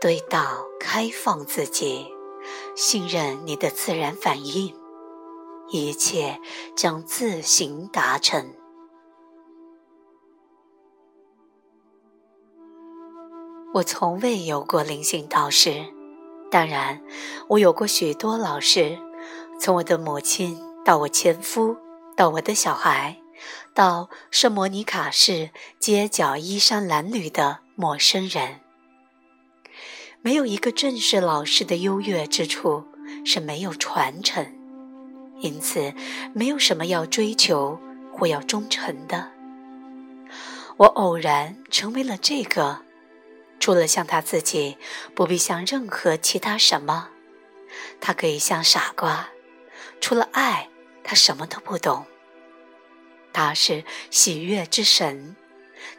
[0.00, 2.06] 对道开放自己，
[2.76, 4.72] 信任你的自然反应，
[5.70, 6.40] 一切
[6.76, 8.54] 将自行达成。
[13.74, 15.84] 我从未有过灵性导师，
[16.48, 17.02] 当然，
[17.48, 18.96] 我有过许多老师，
[19.60, 21.76] 从我的母亲到我前夫，
[22.16, 23.20] 到我的小孩，
[23.74, 28.67] 到圣莫尼卡市街角衣衫褴褛的陌生人。
[30.20, 32.84] 没有一个正式老师的优越之处
[33.24, 34.52] 是没有传承，
[35.40, 35.94] 因此
[36.34, 37.80] 没有什么要追求
[38.12, 39.30] 或要忠诚的。
[40.76, 42.82] 我偶然成为了这个，
[43.60, 44.76] 除了像他自己，
[45.14, 47.10] 不必像任何其他什么。
[48.00, 49.28] 他可以像傻瓜，
[50.00, 50.68] 除了爱，
[51.04, 52.06] 他什么都不懂。
[53.32, 55.36] 他是喜悦之神，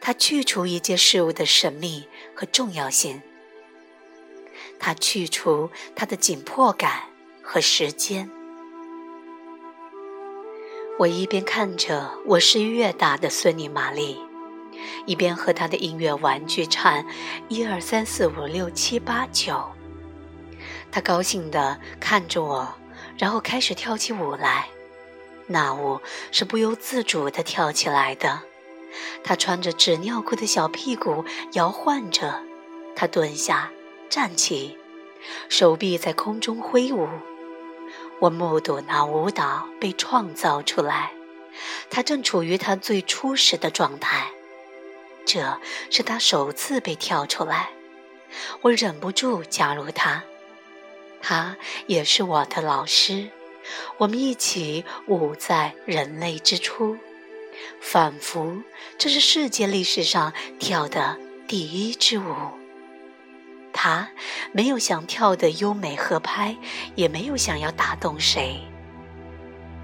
[0.02, 3.22] 他去除一切事物的神秘和重要性。
[4.80, 7.04] 他去除他的紧迫感
[7.44, 8.30] 和时间。
[10.98, 14.20] 我一边看着我是越大的孙女玛丽，
[15.06, 17.06] 一边和她的音乐玩具唱
[17.48, 19.64] 一二三四五六七八九。
[20.92, 22.76] 她高兴地看着我，
[23.18, 24.68] 然后开始跳起舞来。
[25.48, 28.42] 那舞是不由自主地跳起来的。
[29.24, 32.44] 她穿着纸尿裤的小屁股摇晃着。
[32.94, 33.72] 她蹲下。
[34.10, 34.78] 站起，
[35.48, 37.08] 手臂在空中挥舞。
[38.20, 41.14] 我目睹那舞蹈被创造出来，
[41.90, 44.32] 它正处于它最初始的状态。
[45.26, 47.70] 这是它首次被跳出来，
[48.62, 50.24] 我忍不住加入它。
[51.22, 53.30] 他也是我的老师，
[53.98, 56.98] 我们一起舞在人类之初，
[57.82, 58.64] 仿佛
[58.98, 62.59] 这是世界历史上跳的第一支舞。
[63.82, 64.06] 他
[64.52, 66.54] 没有想跳的优美合拍，
[66.96, 68.60] 也没有想要打动谁。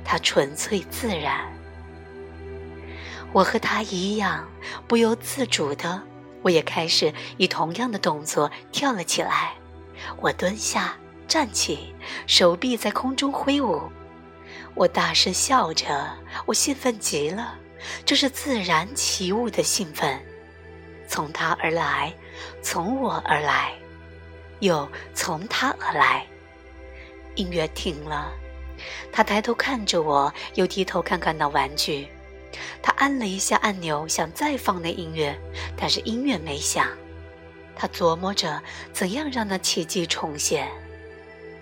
[0.04, 1.46] 他纯粹自然。
[3.32, 4.46] 我和他一样，
[4.86, 6.04] 不由自主的，
[6.42, 9.54] 我也开始以同样的动作跳了起来。
[10.20, 10.94] 我蹲下，
[11.26, 11.96] 站起，
[12.28, 13.82] 手臂在空中挥舞。
[14.74, 16.06] 我大声笑着，
[16.46, 17.56] 我兴奋极了，
[18.04, 20.22] 这是自然起舞的兴奋。
[21.08, 22.14] 从他而来，
[22.62, 23.72] 从我而来，
[24.60, 26.26] 又从他而来。
[27.36, 28.32] 音乐停了，
[29.12, 32.08] 他抬头看着我，又低头看看那玩具。
[32.82, 35.38] 他按了一下按钮，想再放那音乐，
[35.76, 36.88] 但是音乐没响。
[37.76, 38.62] 他琢磨着
[38.94, 40.70] 怎样让那奇迹重现。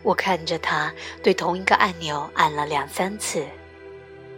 [0.03, 0.94] 我看着他
[1.24, 3.44] 对同一个按钮按了两三次，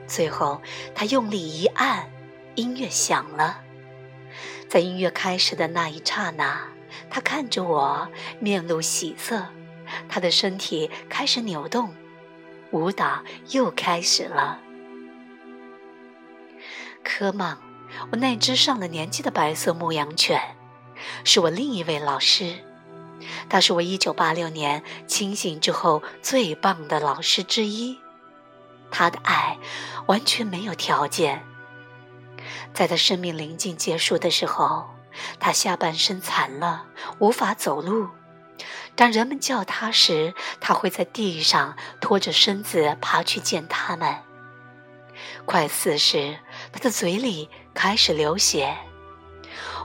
[0.08, 0.62] 最后
[0.94, 2.10] 他用力一按，
[2.56, 3.62] 音乐响了。
[4.70, 6.66] 在音乐开始的那一刹那，
[7.10, 8.08] 他看着我，
[8.40, 9.46] 面露喜色。
[10.10, 11.94] 他的身体开始扭动，
[12.72, 14.60] 舞蹈又开始了。
[17.04, 17.60] 科曼，
[18.12, 20.58] 我那只上了年纪的白色牧羊犬，
[21.24, 22.56] 是我另一位老师。
[23.48, 28.00] 他是我1986年清醒之后最棒的老师之一。
[28.90, 29.58] 他的爱
[30.08, 31.44] 完全没有条件。
[32.74, 34.90] 在他生命临近结束的时候，
[35.40, 36.86] 他下半身残了，
[37.20, 38.10] 无法走路。
[38.96, 44.16] 当人们叫他时，他会在地上拖着身子爬去见他们。
[45.46, 46.38] 快死时，
[46.72, 48.76] 他的嘴里开始流血。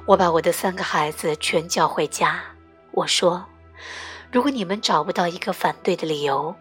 [0.06, 2.40] 我把我的三个孩子全叫回家。
[2.92, 3.46] 我说
[4.32, 6.54] ：“如果你们找不到一个反对的理由，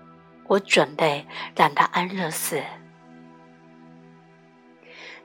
[0.47, 1.25] 我准备
[1.55, 2.61] 让他安乐死。”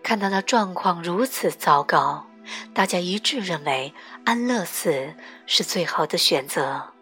[0.02, 2.26] 看到他状况如此糟糕，
[2.72, 3.94] 大家一致认为
[4.24, 5.14] 安乐死
[5.46, 6.92] 是最好的选择。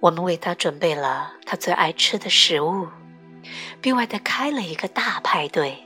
[0.00, 2.88] 我们为他准备了他最爱吃的食物，
[3.80, 5.78] 并为他开了一个大派对。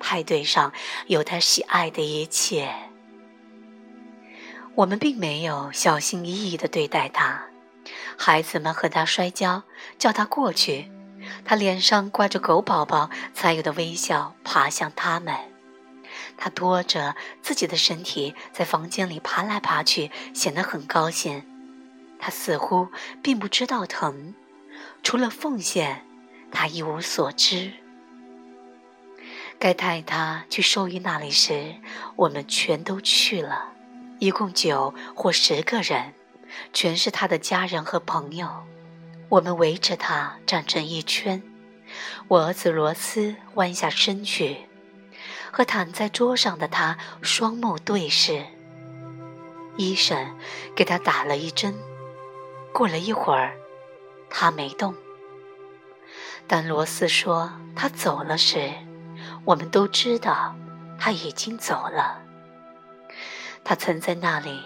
[0.00, 0.72] 派对上
[1.06, 2.74] 有他喜爱的一切。
[4.74, 7.44] 我们并没有小心翼翼地对待他，
[8.18, 9.62] 孩子们和他摔跤，
[9.98, 10.90] 叫他过去。
[11.44, 15.53] 他脸上挂着狗宝宝才有的微笑，爬向他们。
[16.36, 21.44] 他拖着自己的身体在房间里爬来爬去，显得很高兴。
[22.18, 22.88] 他似乎
[23.22, 24.34] 并不知道疼，
[25.02, 26.04] 除了奉献，
[26.50, 27.72] 他一无所知。
[29.58, 31.76] 该带他去兽医那里时，
[32.16, 33.72] 我们全都去了，
[34.18, 36.14] 一共九或十个人，
[36.72, 38.64] 全是他的家人和朋友。
[39.28, 41.42] 我们围着他站成一圈，
[42.28, 44.66] 我儿子罗斯弯下身去，
[45.54, 48.44] 和躺在桌上的他双目对视。
[49.76, 50.36] 医生
[50.74, 51.72] 给他打了一针。
[52.72, 53.54] 过了一会儿，
[54.28, 54.92] 他没动。
[56.48, 58.68] 当罗斯说他走了时，
[59.44, 60.56] 我们都知道
[60.98, 62.20] 他已经走了。
[63.62, 64.60] 他曾在那里，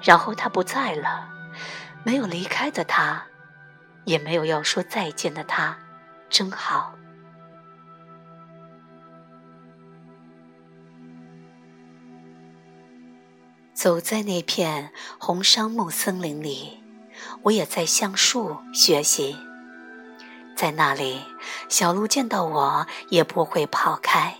[0.00, 1.28] 然后他不在了。
[2.04, 3.26] 没有离开的他，
[4.04, 5.76] 也没有要说再见的他，
[6.28, 6.94] 真好。
[13.80, 16.82] 走在那片红杉木森林里，
[17.44, 19.34] 我也在向树学习。
[20.54, 21.22] 在那里，
[21.70, 24.36] 小鹿见到我也不会跑开。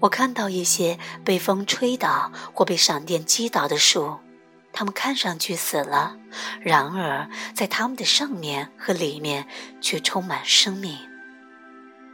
[0.00, 4.20] 我看到一些被风吹倒或被闪电击倒的树，
[4.72, 6.16] 它们看上去死了，
[6.62, 9.46] 然而在它们的上面和里面
[9.82, 10.96] 却充满生命。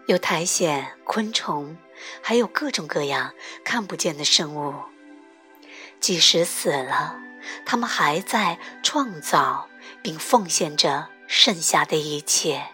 [0.08, 1.76] 有苔藓、昆虫，
[2.20, 3.32] 还有各种各样
[3.64, 4.74] 看不见的生物。
[6.00, 7.16] 即使死了，
[7.64, 9.68] 他们还在创造
[10.02, 11.08] 并奉献着。
[11.30, 12.68] 剩下的一切，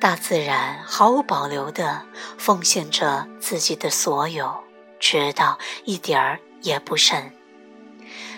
[0.00, 2.06] 大自然毫无保留地
[2.38, 4.64] 奉献着自己的所有，
[4.98, 7.30] 直到一点儿也不剩。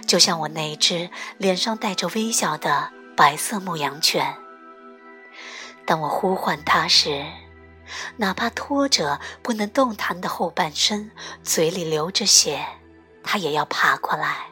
[0.08, 1.08] 就像我那只
[1.38, 4.34] 脸上带着微笑的白色牧羊犬，
[5.86, 7.24] 当我呼唤它时，
[8.16, 11.10] 哪怕拖着不能动弹的后半身，
[11.42, 12.64] 嘴里流着血，
[13.22, 14.46] 他也要爬过来。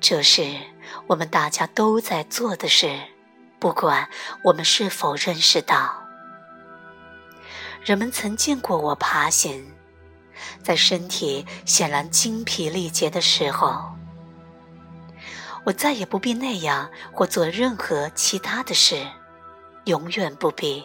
[0.00, 0.56] 这是
[1.06, 3.00] 我们大家都在做的事，
[3.58, 4.08] 不管
[4.44, 6.02] 我们是否认识到。
[7.82, 9.74] 人们曾见过我爬行，
[10.62, 13.94] 在身体显然精疲力竭的时候，
[15.64, 19.06] 我再也不必那样或做任何其他的事，
[19.84, 20.84] 永远不必。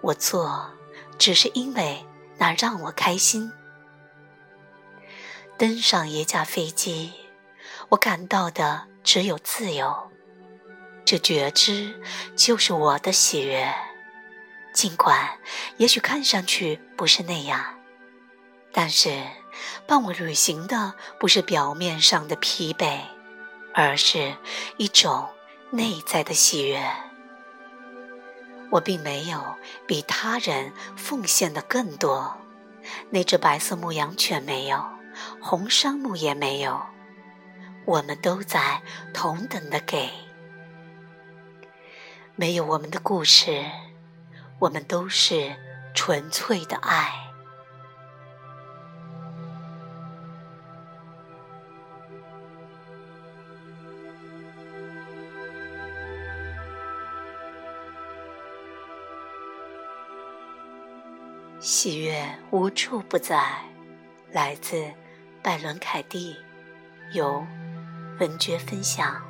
[0.00, 0.70] 我做，
[1.18, 2.04] 只是因为
[2.38, 3.52] 那让我开心。
[5.56, 7.12] 登上一架飞机。
[7.90, 10.10] 我感到的只有自由，
[11.06, 11.98] 这觉知
[12.36, 13.74] 就是我的喜悦，
[14.74, 15.38] 尽管
[15.78, 17.80] 也许看上去不是那样，
[18.72, 19.24] 但是
[19.86, 23.00] 伴我旅行的不是表面上的疲惫，
[23.72, 24.36] 而是
[24.76, 25.30] 一种
[25.70, 27.07] 内在的喜悦。
[28.70, 29.56] 我并没有
[29.86, 32.36] 比他人奉献的更多，
[33.10, 34.84] 那只白色牧羊犬没有，
[35.40, 36.80] 红杉木也没有。
[37.86, 38.82] 我们都在
[39.14, 40.10] 同等的给，
[42.36, 43.64] 没有我们的故事，
[44.58, 45.56] 我们都是
[45.94, 47.27] 纯粹的爱。
[61.60, 63.42] 喜悦无处不在，
[64.30, 64.92] 来自
[65.42, 66.36] 拜伦·凯蒂，
[67.12, 67.44] 由。
[68.20, 69.27] 文爵分享。